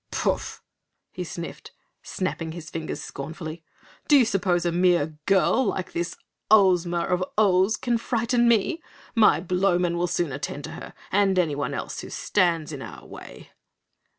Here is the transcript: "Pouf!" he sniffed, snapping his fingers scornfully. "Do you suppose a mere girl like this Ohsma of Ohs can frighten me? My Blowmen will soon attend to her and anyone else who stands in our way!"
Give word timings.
"Pouf!" 0.09 0.63
he 1.11 1.23
sniffed, 1.23 1.73
snapping 2.01 2.53
his 2.53 2.71
fingers 2.71 3.03
scornfully. 3.03 3.63
"Do 4.07 4.17
you 4.17 4.25
suppose 4.25 4.65
a 4.65 4.71
mere 4.71 5.19
girl 5.27 5.63
like 5.65 5.91
this 5.91 6.17
Ohsma 6.49 7.05
of 7.07 7.23
Ohs 7.37 7.77
can 7.77 7.99
frighten 7.99 8.47
me? 8.47 8.81
My 9.13 9.39
Blowmen 9.39 9.95
will 9.99 10.07
soon 10.07 10.31
attend 10.31 10.63
to 10.63 10.71
her 10.71 10.95
and 11.11 11.37
anyone 11.37 11.75
else 11.75 11.99
who 12.01 12.09
stands 12.09 12.71
in 12.71 12.81
our 12.81 13.05
way!" 13.05 13.51